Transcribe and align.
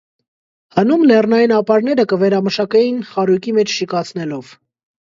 Հնում 0.77 1.03
լեռնային 1.11 1.53
ապարները 1.59 2.07
կը 2.15 2.21
վերամշակէին 2.25 2.99
խարոյկի 3.13 3.57
մէջ 3.61 3.79
շիկացնելով։ 3.79 4.61